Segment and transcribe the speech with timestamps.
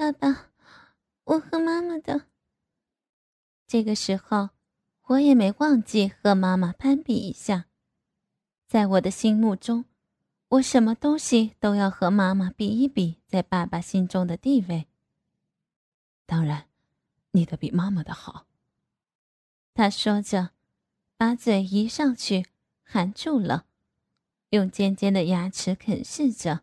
[0.00, 0.50] 爸爸，
[1.24, 2.22] 我和妈妈的。
[3.66, 4.48] 这个时候，
[5.08, 7.66] 我也没忘记和妈妈攀比一下。
[8.66, 9.84] 在我的心目中，
[10.48, 14.86] 我什么东西都要和妈妈比一比，在爸爸心中的地位。
[16.24, 16.68] 当然，
[17.32, 18.46] 你的比妈妈的好。
[19.74, 20.52] 他说着，
[21.18, 22.46] 把嘴移上去，
[22.82, 23.66] 含住了，
[24.48, 26.62] 用尖尖的牙齿啃噬着。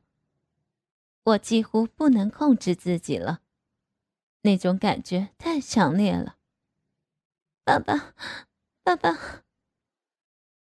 [1.27, 3.41] 我几乎不能控制自己了，
[4.43, 6.37] 那种感觉太强烈了。
[7.65, 8.13] 爸爸，
[8.81, 9.43] 爸爸。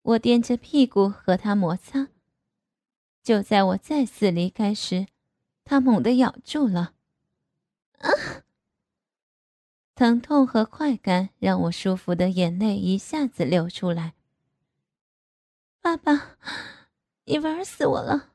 [0.00, 2.08] 我垫着屁股和他摩擦。
[3.22, 5.08] 就在我再次离开时，
[5.64, 6.94] 他猛地咬住了。
[7.98, 8.08] 啊！
[9.94, 14.14] 疼痛和快感让我舒服的眼泪一下子流出来。
[15.82, 16.38] 爸爸，
[17.24, 18.32] 你玩死我了，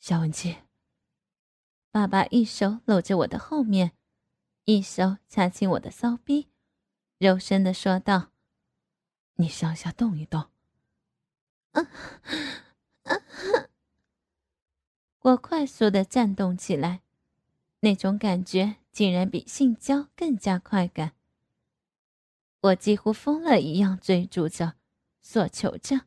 [0.00, 0.63] 小文姬。
[1.94, 3.92] 爸爸一手搂着我的后面，
[4.64, 6.48] 一手掐起我的骚逼，
[7.18, 8.32] 柔声的说道。
[9.34, 10.50] 你上下动一动。
[15.20, 17.02] 我快速的颤动起来，
[17.78, 21.12] 那种感觉竟然比性交更加快感。
[22.62, 24.74] 我几乎疯了一样追逐着，
[25.22, 26.06] 索求着。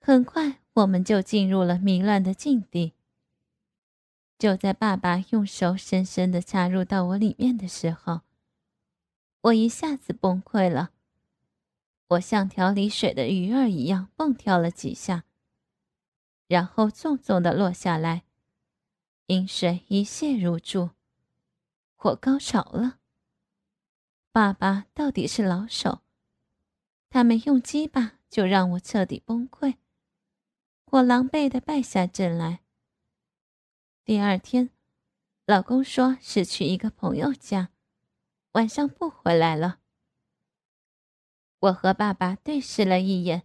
[0.00, 2.94] 很快，我们就进入了迷乱的境地。
[4.38, 8.20] 就在爸爸用手深深的插入到我里面的时候，
[9.40, 10.90] 我一下子崩溃了。
[12.08, 15.24] 我像条离水的鱼儿一样蹦跳了几下，
[16.46, 18.24] 然后重重的落下来，
[19.26, 20.90] 饮水一泻如注。
[21.96, 22.98] 我高潮了。
[24.30, 26.02] 爸爸到底是老手，
[27.08, 29.76] 他没用鸡巴就让我彻底崩溃，
[30.84, 32.65] 我狼狈的败下阵来。
[34.06, 34.70] 第二天，
[35.46, 37.72] 老公说是去一个朋友家，
[38.52, 39.80] 晚上不回来了。
[41.58, 43.42] 我和爸爸对视了一眼，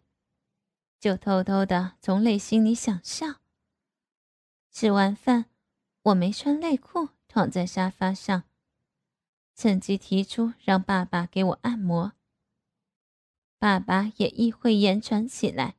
[0.99, 3.41] 就偷偷的从内心里想笑。
[4.69, 5.45] 吃完饭，
[6.03, 8.43] 我没穿内裤，躺在沙发上，
[9.55, 12.13] 趁机提出让爸爸给我按摩。
[13.57, 15.77] 爸爸也意会言传起来，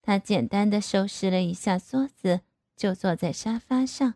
[0.00, 2.40] 他简单的收拾了一下桌子，
[2.80, 4.14] 就坐在沙发上，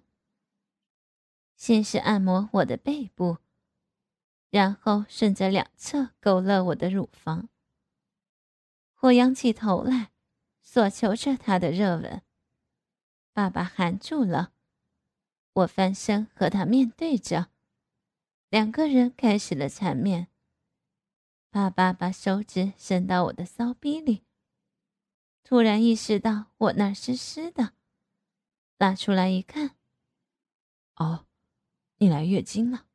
[1.54, 3.36] 先是按摩我的背部。
[4.48, 7.50] 然后顺着两侧勾勒我的乳房。
[9.00, 10.12] 我仰起头来，
[10.62, 12.22] 索求着他的热吻。
[13.34, 14.54] 爸爸含住了，
[15.52, 17.50] 我翻身和他面对着，
[18.48, 20.28] 两个人开始了缠绵。
[21.50, 24.22] 爸爸把手指伸到我的骚逼里，
[25.42, 27.74] 突然意识到我那湿湿的，
[28.76, 29.76] 拉出来一看，
[30.96, 31.26] 哦，
[31.96, 32.86] 你来月经了。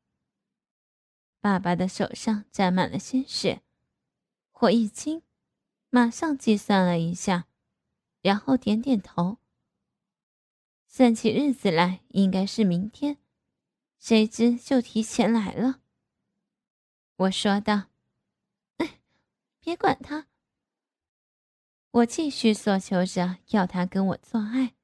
[1.40, 3.62] 爸爸的手上沾满了鲜血，
[4.52, 5.22] 我一惊，
[5.88, 7.46] 马上计算了一下，
[8.20, 9.38] 然后点点头。
[10.86, 13.18] 算起日子来，应该是明天，
[13.98, 15.80] 谁知就提前来了。
[17.16, 17.90] 我说道
[18.78, 19.00] ：“哎，
[19.60, 20.26] 别管他。”
[21.92, 24.74] 我继续索求着要他跟我做爱，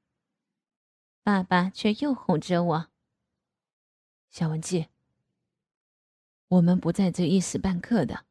[1.27, 2.87] 爸爸却又哄着我
[4.31, 4.87] ：“小文姬。”
[6.47, 8.23] 我们不在这一时半刻的，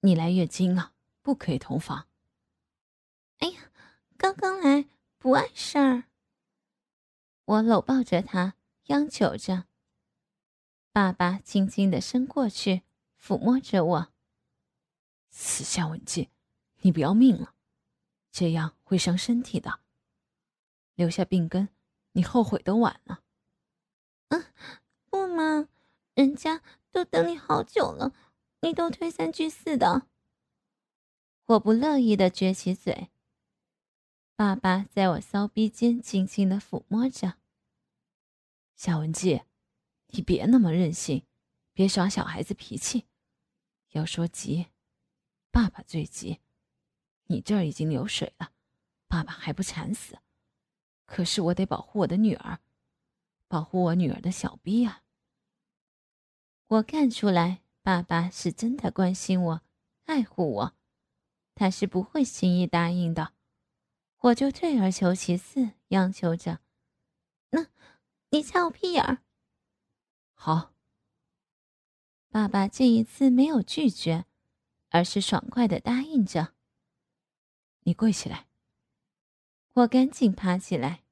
[0.00, 0.92] 你来月经了，
[1.22, 2.08] 不可以同房。
[3.38, 3.70] 哎呀，
[4.18, 4.84] 刚刚来
[5.16, 6.04] 不碍事儿。
[7.46, 8.54] 我搂抱着他，
[8.88, 9.64] 央求着。
[10.92, 12.82] 爸爸轻轻的伸过去，
[13.18, 14.12] 抚摸着我。
[15.30, 16.28] 死夏文姬，
[16.82, 17.54] 你不要命了？
[18.30, 19.80] 这样会伤身体的，
[20.96, 21.70] 留下病根，
[22.12, 23.22] 你后悔都晚了。
[24.28, 24.44] 嗯，
[25.10, 25.68] 不嘛，
[26.14, 26.62] 人家。
[26.92, 28.12] 都等你好久了，
[28.62, 30.08] 你都推三拒四的。
[31.46, 33.10] 我不乐意的撅起嘴。
[34.34, 37.36] 爸爸在我骚逼间轻轻的抚摸着。
[38.74, 39.42] 夏文姬，
[40.08, 41.24] 你别那么任性，
[41.72, 43.06] 别耍小孩子脾气。
[43.90, 44.66] 要说急，
[45.52, 46.40] 爸爸最急。
[47.26, 48.50] 你这儿已经流水了，
[49.06, 50.18] 爸爸还不惨死。
[51.10, 52.60] 可是我得保护我的女儿，
[53.48, 55.02] 保护我女儿的小逼啊。
[56.68, 59.62] 我看出来，爸爸是真的关心我、
[60.04, 60.76] 爱护我，
[61.56, 63.32] 他是不会轻易答应的。
[64.18, 66.60] 我就退而求其次，央求着
[67.50, 67.66] ：“那，
[68.28, 69.18] 你掐我屁眼儿。”
[70.32, 70.72] 好。
[72.28, 74.26] 爸爸这一次没有拒绝，
[74.90, 76.54] 而是爽快的答应着。
[77.80, 78.49] 你跪起来。
[79.74, 81.04] 我赶紧爬起来，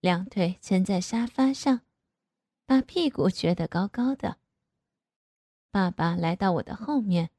[0.00, 1.82] 两腿撑在沙发上，
[2.64, 4.38] 把屁股撅得高高的。
[5.70, 7.30] 爸爸来到我的后面，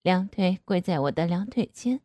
[0.00, 2.00] 两腿跪在我的两腿间。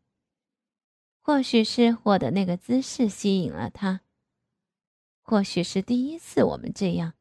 [1.22, 4.02] 或许是我的那个姿势吸引了他，
[5.22, 7.14] 或许是第一次我们这样。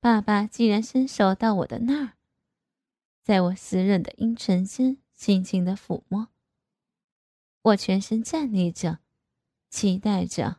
[0.00, 2.12] 爸爸竟然伸手到我的那儿，
[3.22, 6.28] 在我湿润的阴唇间轻轻的抚摸。
[7.66, 9.00] 我全身站立着，
[9.70, 10.58] 期待着。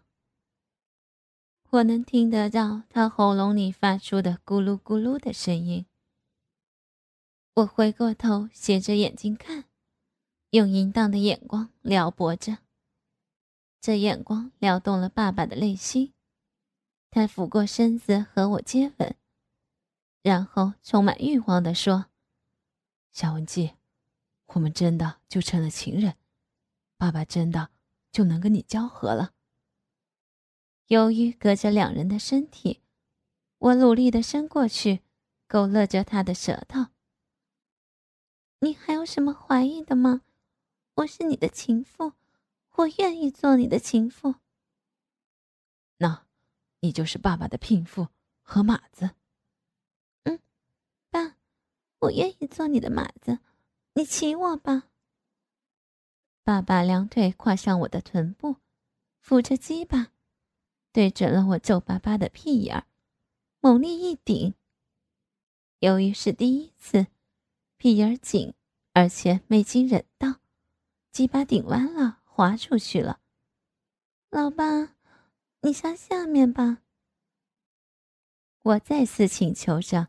[1.70, 5.86] 我能听得到他喉咙里发出的咕噜咕噜的声音。
[7.54, 9.64] 我回过头，斜着眼睛看。
[10.50, 12.58] 用淫荡的眼光撩拨着，
[13.80, 16.14] 这眼光撩动了爸爸的内心。
[17.10, 19.16] 他俯过身子和我接吻，
[20.22, 22.08] 然后充满欲望地说
[23.14, 23.76] ：“夏文姬，
[24.48, 26.17] 我们真的就成了情人，
[26.98, 27.70] 爸爸真的
[28.12, 29.34] 就能跟你交合了。”
[30.88, 32.82] 由于隔着两人的身体，
[33.58, 35.02] 我努力的伸过去，
[35.48, 36.88] 勾勒着他的舌头。
[38.60, 40.24] 你还有什么怀疑的吗？
[40.96, 42.14] 我是你的情妇，
[42.72, 44.36] 我愿意做你的情妇。
[45.98, 46.26] 那，
[46.80, 48.08] 你就是爸爸的聘妇
[48.42, 49.12] 和马子。
[50.24, 50.40] 嗯，
[51.10, 51.36] 爸，
[52.00, 53.40] 我愿意做你的马子，
[53.94, 54.90] 你骑我吧。
[56.48, 58.56] 爸爸两腿跨上我的臀部，
[59.20, 60.14] 扶着鸡巴，
[60.94, 62.88] 对准了我皱巴巴的屁眼儿，
[63.60, 64.54] 猛力一顶。
[65.80, 67.08] 由于是第一次，
[67.76, 68.54] 屁眼儿紧，
[68.94, 70.36] 而且没经忍道。
[71.12, 73.20] 鸡巴顶弯了，滑出去了。
[74.30, 74.96] 老爸，
[75.64, 76.78] 你上下面吧。
[78.64, 80.08] 我再次请求着，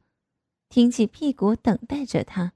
[0.69, 2.53] 挺起屁股等待着他。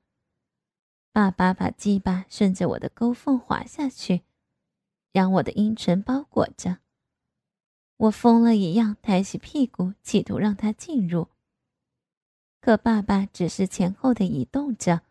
[1.12, 4.22] 爸爸把鸡巴顺着我的沟缝滑下去，
[5.12, 6.78] 让我的阴唇包裹着。
[7.98, 11.28] 我疯了一样抬起屁股，企图让他进入。
[12.60, 15.02] 可爸爸只是前后的移动着，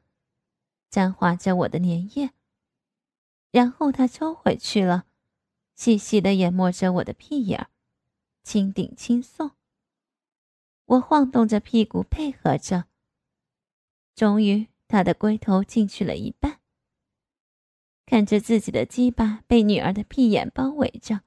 [0.90, 2.32] 沾滑着我的粘液。
[3.52, 5.06] 然后他抽回去了，
[5.76, 7.70] 细细的研磨着我的屁眼儿，
[8.44, 9.52] 轻顶轻送。
[10.86, 12.86] 我晃动着屁股配合着。
[14.16, 16.60] 终于，他的龟头进去了一半。
[18.06, 21.22] 看着自己的鸡巴被女儿的屁眼包围着，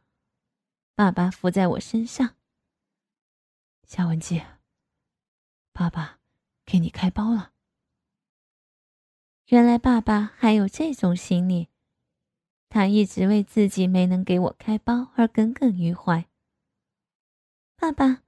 [0.95, 2.37] 爸爸伏在我身上。
[3.87, 4.43] 夏文姬，
[5.73, 6.19] 爸爸
[6.67, 7.53] 给你开包了。
[9.47, 11.69] 原来爸爸还有这种心理。
[12.69, 16.29] 他一直为自己没能给我开包而耿耿于怀。
[17.77, 18.25] 爸爸，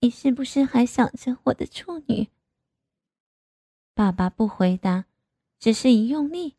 [0.00, 2.30] 你是不是还想着我的处女？
[3.98, 5.06] 爸爸不回答，
[5.58, 6.54] 只是一用力，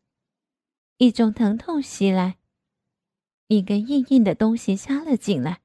[0.98, 2.36] 一种疼痛袭来，
[3.46, 5.62] 一根硬硬的东西插了进来。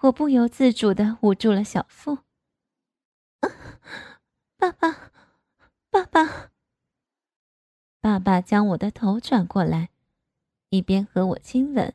[0.00, 2.18] 我不由自主的捂住了小腹。
[4.58, 5.12] 爸爸，
[5.88, 6.50] 爸爸，
[8.00, 9.90] 爸爸将我的头转过来。
[10.70, 11.94] 一边和我亲吻，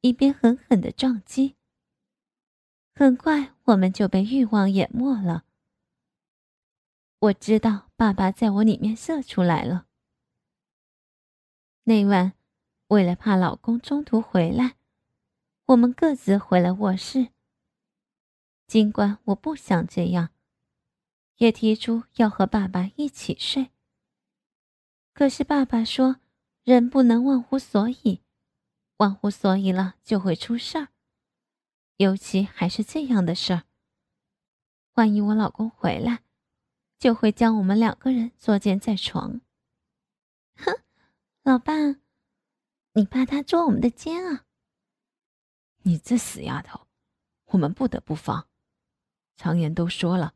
[0.00, 1.56] 一边狠狠的撞击。
[2.94, 5.44] 很快，我们就被欲望淹没了。
[7.24, 9.86] 我知道爸爸在我里面射出来了。
[11.84, 12.34] 那晚，
[12.88, 14.76] 为了怕老公中途回来，
[15.66, 17.28] 我们各自回了卧室。
[18.66, 20.30] 尽管我不想这样，
[21.36, 23.70] 也提出要和爸爸一起睡。
[25.12, 26.16] 可是爸爸说。
[26.64, 28.22] 人不能忘乎所以，
[28.96, 30.88] 忘乎所以了就会出事儿，
[31.98, 33.64] 尤其还是这样的事儿。
[34.94, 36.22] 万一我老公回来，
[37.04, 39.42] 就会将我们两个人作践在床。
[40.56, 40.72] 哼，
[41.42, 41.74] 老爸，
[42.94, 44.46] 你怕他捉我们的奸啊？
[45.82, 46.86] 你这死丫头，
[47.48, 48.48] 我们不得不防。
[49.36, 50.32] 常言都说了，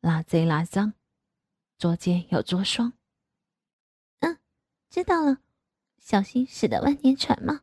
[0.00, 0.92] 拉贼拉赃，
[1.78, 2.94] 捉奸要捉双。
[4.18, 4.40] 嗯，
[4.90, 5.38] 知道了。
[6.00, 7.60] 小心驶得万年船嘛？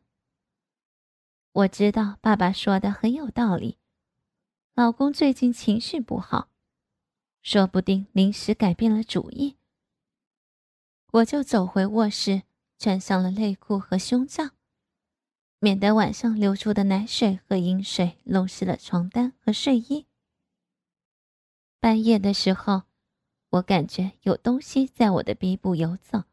[1.52, 3.76] 我知道爸爸说的很有道理。
[4.72, 6.48] 老公最近情绪不好，
[7.42, 9.56] 说不定临时改变了主意。
[11.12, 12.42] 我就走回卧室，
[12.78, 14.50] 穿上了内裤和胸罩，
[15.58, 20.06] 免得晚上流出的奶水和饮水弄湿了床单和睡衣。
[21.80, 22.82] 半夜的时候，
[23.48, 26.24] 我感觉有东西在我的鼻部游走，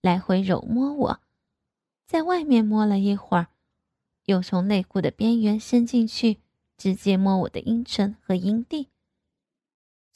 [0.00, 1.20] 来回揉摸我。
[2.06, 3.48] 在外面摸了一会儿，
[4.26, 6.40] 又从内裤的边缘伸进去，
[6.76, 8.90] 直接摸我的阴唇和阴蒂，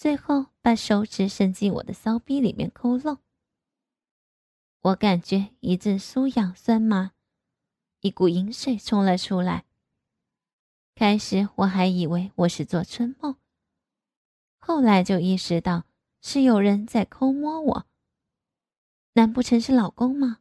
[0.01, 3.19] 最后把手指伸进我的骚逼里面抠弄。
[4.81, 7.13] 我感觉一阵酥痒酸麻，
[8.01, 9.67] 一股淫水冲了出来。
[10.95, 13.37] 开始我还以为我是做春梦，
[14.57, 15.85] 后来就意识到
[16.23, 17.87] 是有人在抠摸我。
[19.13, 20.39] 难不成是老公吗？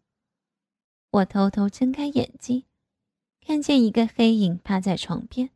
[1.11, 2.63] 我偷偷睁开眼睛，
[3.41, 5.49] 看见一个黑影趴在床边。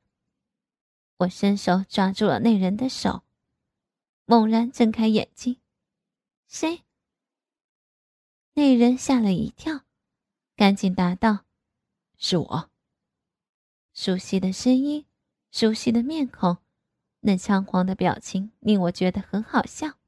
[1.20, 3.23] 我伸手抓住了那人的手，
[4.26, 5.60] 猛然睁开眼睛，
[6.48, 6.84] 谁？
[8.54, 9.86] 那人吓了一跳，
[10.56, 11.46] 赶紧答道
[12.18, 12.72] ：“是我。”
[13.94, 15.06] 熟悉的声音，
[15.52, 16.58] 熟悉的面孔，
[17.22, 20.00] 那猖狂的表情令我觉得很好笑。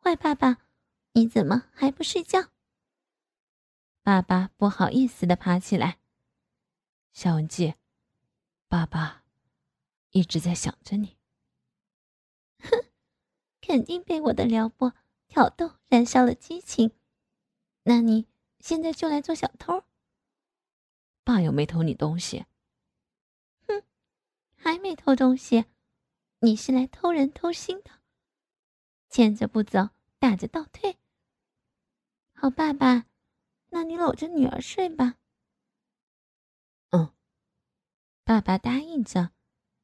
[0.00, 0.58] 坏爸爸。
[1.16, 2.50] 你怎么还不睡觉？
[4.02, 6.00] 爸爸不好意思的爬起来。
[7.12, 7.74] 小文姬，
[8.66, 9.22] 爸爸
[10.10, 11.16] 一直在想着你。
[13.64, 14.94] 哼，肯定被我的撩拨、
[15.26, 16.92] 挑逗燃烧了激情。
[17.84, 18.26] 那你
[18.60, 19.84] 现在就来做小偷？
[21.24, 22.44] 爸又没偷你东西。
[23.66, 23.82] 哼，
[24.54, 25.64] 还没偷东西，
[26.40, 27.90] 你是来偷人偷心的。
[29.08, 30.98] 牵着不走，打着倒退。
[32.34, 33.06] 好，爸爸，
[33.70, 35.16] 那你搂着女儿睡吧。
[36.90, 37.12] 嗯，
[38.24, 39.30] 爸爸答应着，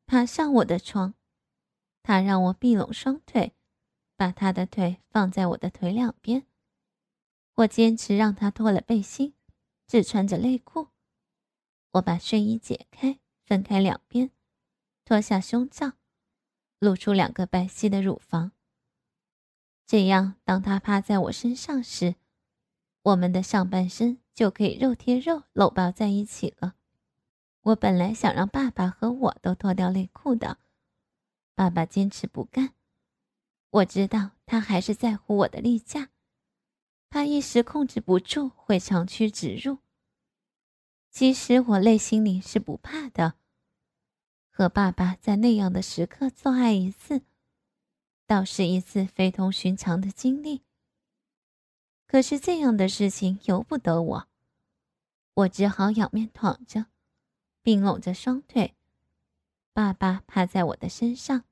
[0.07, 1.15] 爬上我的床。
[2.03, 3.55] 他让我闭拢双腿，
[4.21, 6.45] 把他的腿放在我的腿两边。
[7.55, 9.33] 我坚持让他脱了背心，
[9.87, 10.89] 只穿着内裤。
[11.93, 14.31] 我把睡衣解开，分开两边，
[15.07, 15.93] 脱下胸罩，
[16.79, 18.53] 露出两个白皙的乳房。
[19.87, 22.17] 这样，当他趴在我身上时，
[23.00, 26.75] 我们的上半身就可以肉贴肉搂抱在一起了。
[27.62, 30.59] 我本来想让爸爸和我都脱掉内裤的，
[31.55, 32.75] 爸爸坚持不干。
[33.71, 36.11] 我知道他还是在乎我的例假，
[37.09, 39.79] 怕一时控制不住会长驱直入。
[41.11, 43.35] 其实我内心里是不怕的，
[44.49, 47.23] 和爸爸在那样的时刻做爱一次，
[48.27, 50.62] 倒是一次非同寻常的经历。
[52.07, 54.29] 可是这样的事情由不得我，
[55.35, 56.87] 我只好仰面躺着，
[57.62, 58.75] 并拢着双腿。
[59.73, 61.45] 爸爸趴在我的身上，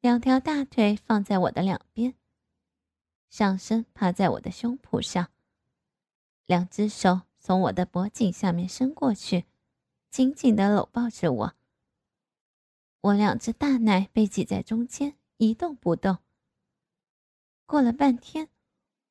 [0.00, 2.14] 两条大腿放在我的两边，
[3.28, 5.30] 上身趴在我的胸脯上，
[6.46, 9.44] 两只手从我的脖颈下面伸过去，
[10.10, 11.54] 紧紧地搂抱着我。
[13.00, 16.18] 我两只大奶被挤在中间，一动不动。
[17.64, 18.48] 过了半天。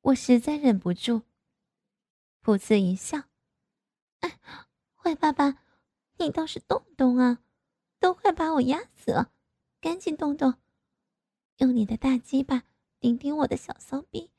[0.05, 1.23] 我实在忍不住，
[2.43, 3.23] 噗呲一笑。
[4.19, 4.39] 哎，
[4.93, 5.63] 坏爸爸，
[6.17, 7.39] 你倒是动动啊，
[7.99, 9.31] 都快把我压死了，
[9.81, 10.59] 赶紧动动，
[11.57, 12.63] 用你的大鸡巴
[12.99, 14.31] 顶顶我的小骚逼，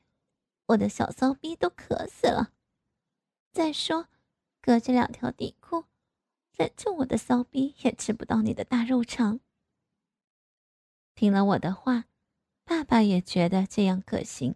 [0.67, 2.53] 我的小骚逼都渴死了。
[3.51, 4.07] 再说，
[4.61, 5.85] 隔着两条底裤，
[6.51, 9.39] 反正我的骚逼也吃不到你的大肉肠。
[11.15, 12.05] 听了我的话，
[12.63, 14.55] 爸爸也觉得这样可行。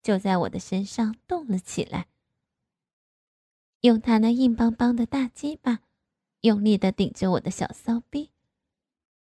[0.00, 2.08] 就在我的身上动了起来，
[3.80, 5.80] 用他那硬邦邦的大鸡巴，
[6.40, 8.30] 用力的顶着我的小骚逼。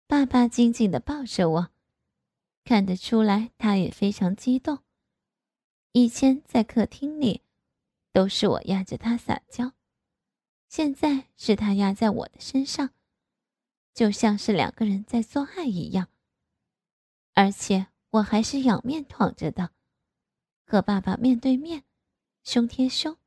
[0.08, 1.72] 爸爸紧紧的抱着我，
[2.64, 4.80] 看得出来他也非常激动。
[5.92, 7.42] 以前在客厅里，
[8.14, 9.74] 都是我压着他撒娇，
[10.68, 12.92] 现在是他压在我的身上，
[13.94, 16.10] 就像是两个人在做爱一样。
[17.34, 19.72] 而且我还是仰面躺着的。
[20.66, 21.84] 和爸爸面对面，
[22.44, 23.18] 胸贴胸，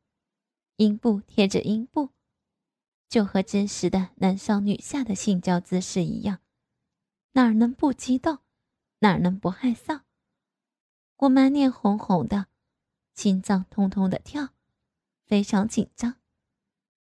[0.76, 2.10] 阴部贴着阴部，
[3.08, 6.38] 就和真实的男上女下的性交姿势一样，
[7.32, 8.38] 哪能不激动，
[9.02, 10.02] 哪能不害臊？
[11.16, 12.46] 我满脸红红的，
[13.14, 14.50] 心脏通通的跳，
[15.26, 16.16] 非常紧张。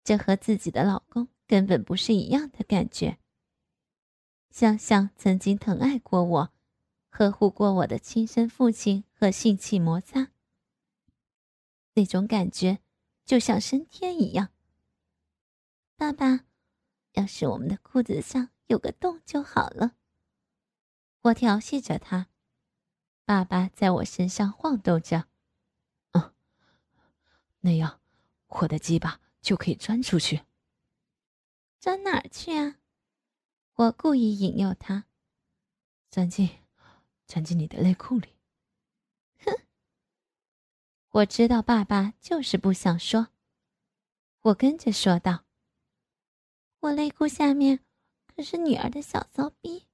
[0.02, 3.18] 这和自己的老公根本不是一样的感觉。
[4.50, 6.52] 想想曾经疼爱过我。
[7.14, 10.28] 呵护过我的亲生父亲和性器摩擦，
[11.92, 12.78] 那种感觉
[13.26, 14.48] 就像升天一样。
[15.94, 16.46] 爸爸，
[17.12, 19.94] 要是我们的裤子上有个洞就好了。
[21.22, 22.28] 我调戏着他，
[23.24, 25.28] 爸爸在我身上晃动着。
[26.12, 26.34] 嗯，
[27.60, 28.00] 那样
[28.48, 30.42] 我的鸡巴就可以钻出去。
[31.78, 32.76] 钻哪儿去啊？
[33.74, 35.04] 我故意引诱他，
[36.10, 36.58] 钻进。
[37.24, 38.36] 钻进你的内裤里。
[39.38, 39.52] 哼！
[41.10, 43.28] 我知道爸爸就是不想说。
[44.42, 45.44] 我跟着说道
[46.80, 47.80] ：“我内裤下面
[48.26, 49.86] 可是女儿的小骚逼。”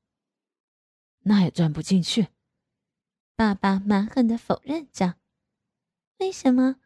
[1.29, 2.29] 那也钻不进去。
[3.37, 5.17] 爸爸蛮横的否认着。
[6.17, 6.81] 为什么？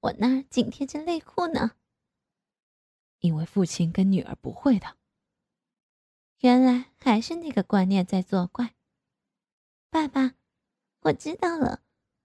[0.00, 1.72] 我那儿紧贴着内裤呢。
[3.18, 4.96] 因为父亲跟女儿不会的。
[6.38, 8.74] 原来还是那个观念在作怪。
[9.90, 10.34] 爸爸，
[11.00, 11.82] 我知道了，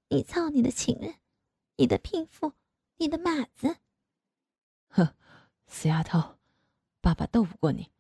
[0.10, 1.16] 你操你的情人，
[1.76, 2.54] 你的聘妇，
[2.98, 3.78] 你的马子。
[4.90, 5.16] 哼，
[5.66, 6.38] 死丫头，
[7.02, 7.92] 爸爸斗不过你。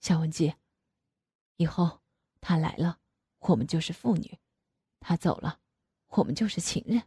[0.00, 0.54] 夏文姬，
[1.56, 2.00] 以后
[2.40, 2.99] 他来了，
[3.40, 4.38] 我们就是父女；
[5.00, 5.60] 他走了，
[6.08, 7.02] 我们就是情人。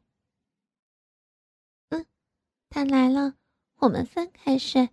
[1.90, 2.06] 嗯，
[2.70, 3.36] 他来了，
[3.78, 4.90] 我们分开睡；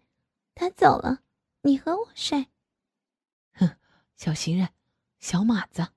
[0.54, 1.22] 他走了，
[1.62, 2.46] 你和我睡。
[3.54, 3.76] 哼，
[4.16, 4.68] 小情人，
[5.18, 5.88] 小马子。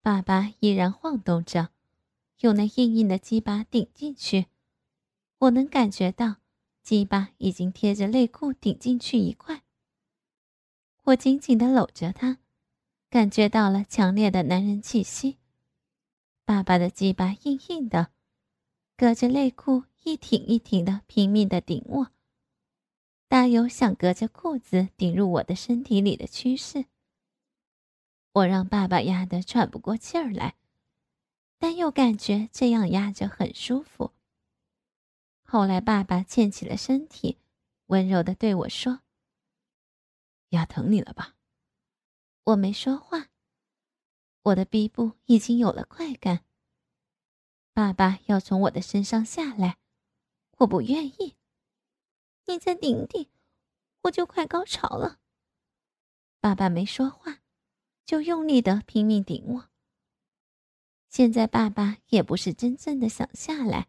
[0.00, 1.70] 爸爸依然晃动着，
[2.40, 4.46] 用那硬硬的鸡巴顶进去。
[5.38, 6.36] 我能感觉到，
[6.82, 9.62] 鸡巴已经贴着内裤顶进去一块。
[11.04, 12.38] 我紧紧地搂着他，
[13.12, 15.36] 感觉到了强烈的男人气息。
[16.46, 18.10] 爸爸的鸡巴硬硬的，
[18.96, 22.10] 隔着内裤一挺一挺的拼命地顶我，
[23.28, 26.86] 大有想隔着裤子顶入我的身体里的趋势。
[28.32, 30.54] 我让爸爸压得喘不过气儿来，
[31.58, 34.12] 但又感觉这样压着很舒服。
[35.42, 37.36] 后来，爸爸欠起了身体，
[37.88, 39.00] 温柔地对我说
[40.48, 41.34] ：“压疼你了吧？”
[42.44, 43.28] 我没说话。
[44.42, 46.44] 我的鼻部已经有了快感。
[47.72, 49.78] 爸爸要从我的身上下来，
[50.58, 51.36] 我不愿意。
[52.46, 53.28] 你再顶顶，
[54.02, 55.20] 我就快高潮了。
[56.40, 57.38] 爸爸没说话。
[58.04, 59.70] 就用力的拼命顶我。
[61.08, 63.88] 现在爸爸也不是真正的想下来，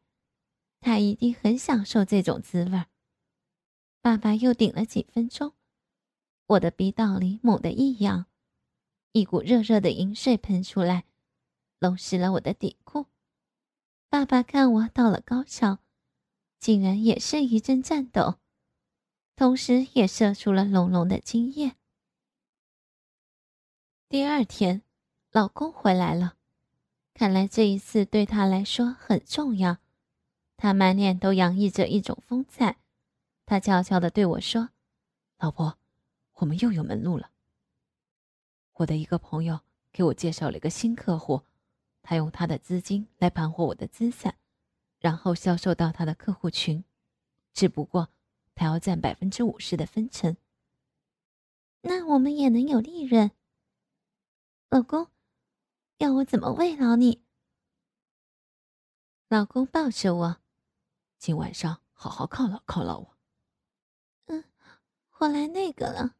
[0.79, 2.85] 他一定很享受这种滋味。
[4.01, 5.55] 爸爸又顶了几分钟，
[6.45, 8.27] 我的鼻道里猛地一痒，
[9.13, 11.05] 一股热热的淫水喷出来，
[11.79, 13.05] 弄湿了我的底裤。
[14.09, 15.77] 爸爸看我到了高潮，
[16.59, 18.39] 竟然也是一阵颤抖，
[19.35, 21.75] 同时也射出了浓浓的精液。
[24.09, 24.81] 第二天，
[25.31, 26.35] 老公回来了，
[27.13, 29.77] 看来这一次对他来说很重要。
[30.57, 32.79] 他满脸都洋溢着一种风采。
[33.45, 34.69] 他悄悄地对我说
[35.37, 35.77] ：“老婆，
[36.37, 37.29] 我们又有门路了。
[38.73, 39.59] 我的一个朋友
[39.91, 41.43] 给我介绍了一个新客户，
[42.01, 44.35] 他用他的资金来盘活我的资产，
[44.99, 46.83] 然后销售到他的客户群。
[47.53, 48.09] 只不过，
[48.55, 50.35] 他要占百分之五十的分成。
[51.81, 53.29] 那我们也能有利润。”
[54.69, 55.07] 老公，
[55.97, 57.21] 要我怎么慰劳你？
[59.27, 60.37] 老公抱着我，
[61.19, 63.17] 今晚上好好犒劳犒劳我。
[64.25, 64.43] 嗯，
[65.19, 66.15] 我来那个了。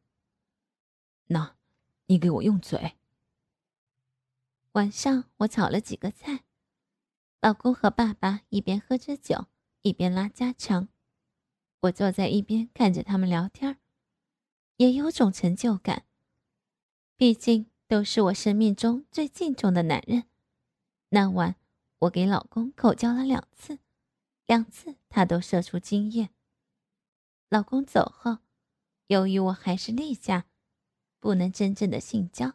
[1.26, 1.56] 那，
[2.06, 2.96] 你给我用嘴。
[4.72, 6.44] 晚上我炒了几个菜，
[7.40, 9.46] 老公和爸爸一边喝着酒，
[9.82, 10.88] 一边拉家常。
[11.80, 13.78] 我坐在一边看着他们聊天，
[14.78, 16.04] 也有种成就感。
[17.16, 17.66] 毕竟。
[17.86, 20.24] 都是我生命中最敬重的男人。
[21.10, 21.56] 那晚，
[21.98, 23.78] 我给老公口交了两次，
[24.46, 26.30] 两次他都射出精液。
[27.50, 28.38] 老公走后，
[29.08, 30.46] 由于我还是例假，
[31.24, 32.52] 不能真正的性交。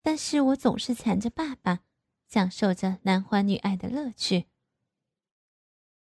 [0.00, 1.84] 但是我总是缠着爸爸，
[2.26, 4.46] 享受着男欢女爱的乐趣。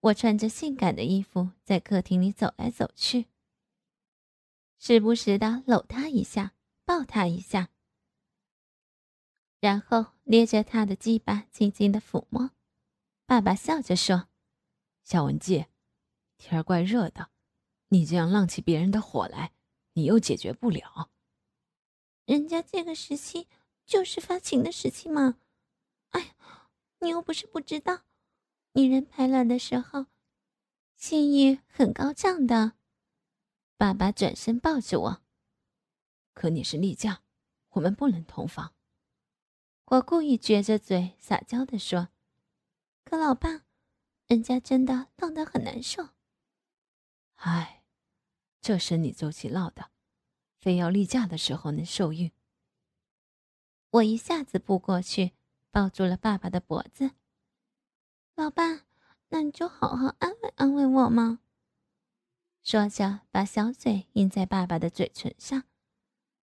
[0.00, 3.28] 我穿着性感的衣服在客厅里走来走去，
[4.78, 6.52] 时不时的搂他一下。
[6.84, 7.70] 抱他一下，
[9.58, 12.50] 然后捏着他的鸡巴，轻轻的抚摸。
[13.24, 14.28] 爸爸笑着说
[15.02, 15.64] ：“小文姬，
[16.36, 17.30] 天儿怪热的，
[17.88, 19.54] 你这样浪起别人的火来，
[19.94, 21.11] 你又解决不了。
[22.24, 23.48] 人家这个时期
[23.85, 25.38] 就是发情的时期嘛。
[26.11, 26.37] 哎，
[27.00, 28.04] 你又不是不知道，
[28.72, 30.07] 女人排卵的时候，
[30.96, 32.74] 性欲很高涨的。”
[33.76, 35.22] 爸爸转身抱着我。
[36.33, 37.22] 可你是例假，
[37.70, 38.74] 我们不能同房。
[39.87, 42.09] 我故意撅着嘴撒娇的说
[43.04, 43.64] ：“可老爸，
[44.26, 46.09] 人家真的浪得很难受。”
[47.37, 47.73] 哎，
[48.64, 49.90] 这生理周期落的，
[50.59, 52.33] 非要例假的时候能受孕。
[53.90, 55.33] 我一下子扑过去，
[55.70, 57.11] 抱住了爸爸的脖子。
[58.35, 58.87] 老爸，
[59.29, 61.40] 那你就好好安慰安慰我嘛。
[62.62, 65.64] 说着，把小嘴印在爸爸的嘴唇上。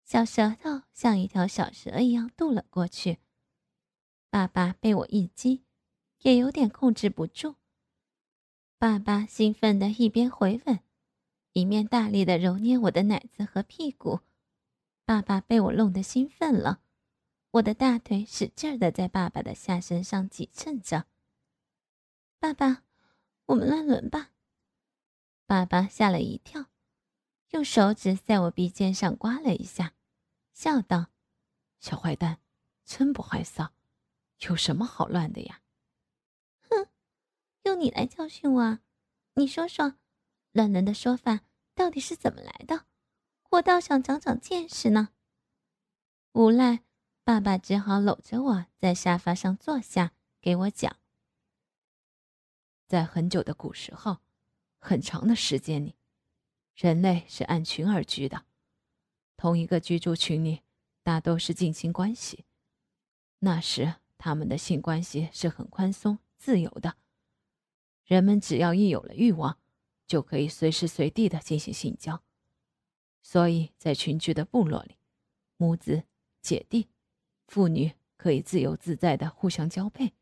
[0.03, 3.17] 小舌头像一条小蛇一样渡了过去，
[4.29, 5.63] 爸爸被我一击，
[6.19, 7.55] 也有点控制不住。
[8.77, 10.79] 爸爸兴奋的一边回吻，
[11.53, 14.21] 一面大力的揉捏我的奶子和屁股。
[15.05, 16.81] 爸爸被我弄得兴奋了，
[17.51, 21.05] 我的大腿使劲的在爸爸的下身上挤蹭着。
[22.39, 22.83] 爸爸，
[23.47, 24.31] 我们乱伦吧？
[25.45, 26.67] 爸爸吓了一跳。
[27.49, 29.93] 用手指在我鼻尖上刮了一下，
[30.53, 31.07] 笑道
[31.81, 32.39] ：“小坏蛋，
[32.85, 33.71] 真不害臊，
[34.47, 35.61] 有什么好乱的呀？”
[36.69, 36.87] 哼，
[37.63, 38.79] 用你来教训我？
[39.33, 39.95] 你说说，
[40.51, 41.41] 乱伦的说法
[41.73, 42.85] 到底是怎么来的？
[43.51, 45.09] 我倒想长长见识呢。
[46.33, 46.83] 无奈，
[47.23, 50.97] 爸爸只好搂着我在沙发上坐下，给我讲。
[52.87, 54.17] 在很久的古时候，
[54.77, 55.95] 很长的时间里，
[56.75, 58.45] 人类是按群而居的，
[59.37, 60.61] 同一个居住群里
[61.01, 62.45] 大都是近亲关系。
[63.39, 66.97] 那时，他们的性关系是很宽松、自由的，
[68.03, 69.57] 人们只要一有了欲望，
[70.11, 72.21] 就可以随时随地的进行性交。
[73.21, 74.97] 所以在群居的部落里，
[75.55, 76.03] 母子。
[76.41, 76.89] 姐弟、
[77.47, 80.15] 父女可以自由自在的互相交配。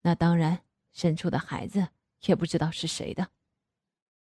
[0.00, 1.90] 那当然，生出的孩子
[2.22, 3.30] 也不知道是谁的。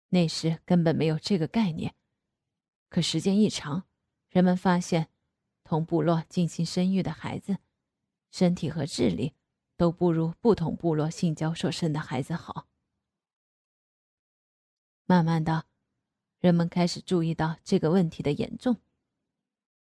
[0.10, 1.94] 那时根本没有这个概念。
[2.90, 3.84] 可时间一长，
[4.32, 5.10] 人们发现，
[5.64, 7.60] 同部落进行生育的孩子，
[8.32, 9.36] 身体和智力
[9.78, 12.68] 都不如不同部落性交所生的孩子好。
[15.10, 15.66] 慢慢的，
[16.38, 18.76] 人们开始注意到这个问题的严重。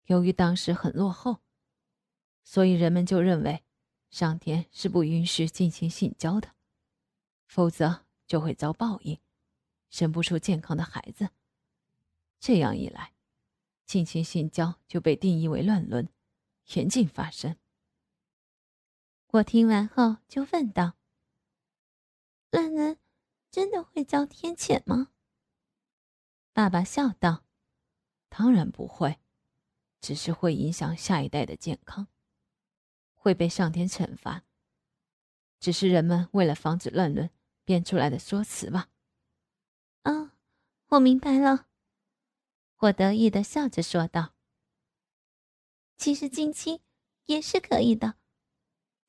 [0.06, 1.40] 由于当时很落后，
[2.44, 3.64] 所以人们就认为，
[4.12, 6.54] 上天是不允许进行性交的，
[7.48, 9.20] 否则就会遭报应，
[9.90, 11.30] 生不出健康的孩子。
[12.40, 13.16] 这样一来，
[13.88, 16.08] 进行性交就被定义为乱伦，
[16.76, 17.58] 严禁发生。
[19.30, 20.94] 我听完后就问道
[22.52, 23.00] ：“乱伦
[23.50, 25.14] 真的会遭天谴吗？”
[26.56, 27.44] 爸爸笑道
[28.30, 29.20] ：“当然不会。”
[30.00, 32.08] 只是会影响下一代的健康，
[33.14, 34.44] 会被上天惩罚。
[35.60, 37.30] 只是人们为了防止乱伦
[37.66, 38.88] 编出来的说辞吧。
[40.04, 40.32] 啊，
[40.92, 41.68] 我明白了。
[42.78, 44.34] 我得意的笑着说道
[45.98, 46.80] ：“其实近亲
[47.26, 48.16] 也是可以的，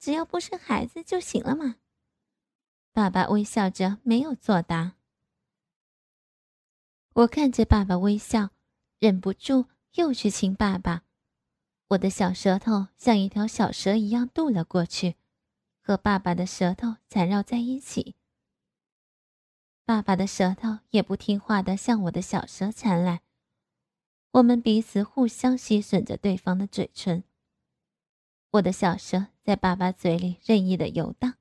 [0.00, 1.76] 只要不生孩子就行了嘛。”
[2.92, 4.95] 爸爸微笑着没有作答。
[7.16, 8.50] 我看着爸爸微笑，
[8.98, 9.66] 忍不住。
[9.94, 11.04] 又去亲爸爸，
[11.88, 15.16] 我的小舌头像一条小蛇一样渡了过去，
[15.80, 18.14] 和爸爸的舌头缠绕在一起。
[19.86, 23.22] 爸爸的舌头也不听话的向我的小蛇缠来，
[24.32, 27.24] 我们彼此互相吸吮着对方的嘴唇。
[28.50, 31.36] 我的小蛇在爸爸嘴里任意的游荡。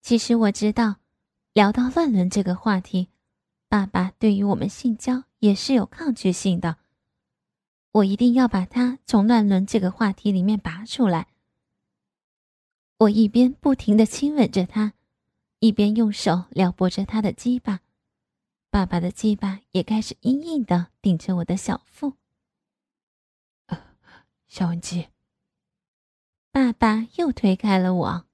[0.00, 1.00] 其实我知道，
[1.52, 3.08] 聊到乱伦这个话题。
[3.68, 6.78] 爸爸对于我们性交也是有抗拒性的，
[7.92, 11.28] 我一定要把他从乱伦这个话题里面拔出来。
[12.98, 14.92] 我一边不停的亲吻着他，
[15.58, 17.80] 一边用手撩拨着他的鸡巴，
[18.70, 22.14] 爸爸的鸡巴也开始硬硬的顶着我的小腹。
[24.46, 25.08] 小文姬，
[26.52, 28.25] 爸爸又推开了我。